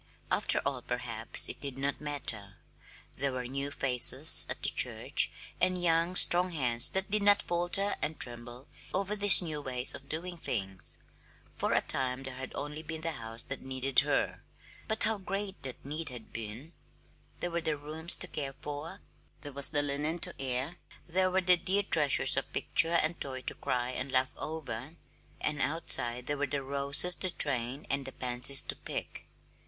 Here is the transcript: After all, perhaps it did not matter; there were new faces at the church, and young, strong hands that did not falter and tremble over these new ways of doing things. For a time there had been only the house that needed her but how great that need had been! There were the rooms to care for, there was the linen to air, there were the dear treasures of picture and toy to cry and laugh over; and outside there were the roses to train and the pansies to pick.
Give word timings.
After 0.31 0.57
all, 0.65 0.81
perhaps 0.81 1.47
it 1.47 1.61
did 1.61 1.77
not 1.77 2.01
matter; 2.01 2.55
there 3.17 3.31
were 3.31 3.45
new 3.45 3.69
faces 3.69 4.47
at 4.49 4.63
the 4.63 4.69
church, 4.69 5.29
and 5.61 5.79
young, 5.79 6.15
strong 6.15 6.49
hands 6.53 6.89
that 6.89 7.11
did 7.11 7.21
not 7.21 7.43
falter 7.43 7.95
and 8.01 8.19
tremble 8.19 8.67
over 8.95 9.15
these 9.15 9.43
new 9.43 9.61
ways 9.61 9.93
of 9.93 10.09
doing 10.09 10.37
things. 10.37 10.97
For 11.55 11.71
a 11.71 11.81
time 11.81 12.23
there 12.23 12.33
had 12.33 12.49
been 12.49 12.57
only 12.59 12.81
the 12.81 13.11
house 13.11 13.43
that 13.43 13.61
needed 13.61 13.99
her 13.99 14.41
but 14.87 15.03
how 15.03 15.19
great 15.19 15.61
that 15.61 15.85
need 15.85 16.09
had 16.09 16.33
been! 16.33 16.73
There 17.39 17.51
were 17.51 17.61
the 17.61 17.77
rooms 17.77 18.15
to 18.15 18.27
care 18.27 18.55
for, 18.59 19.01
there 19.41 19.53
was 19.53 19.69
the 19.69 19.83
linen 19.83 20.17
to 20.21 20.33
air, 20.41 20.77
there 21.07 21.29
were 21.29 21.41
the 21.41 21.57
dear 21.57 21.83
treasures 21.83 22.35
of 22.35 22.51
picture 22.53 22.93
and 22.95 23.21
toy 23.21 23.41
to 23.43 23.53
cry 23.53 23.91
and 23.91 24.11
laugh 24.11 24.33
over; 24.35 24.95
and 25.39 25.61
outside 25.61 26.25
there 26.25 26.39
were 26.39 26.47
the 26.47 26.63
roses 26.63 27.15
to 27.17 27.29
train 27.31 27.85
and 27.91 28.07
the 28.07 28.11
pansies 28.11 28.61
to 28.63 28.75
pick. 28.75 29.27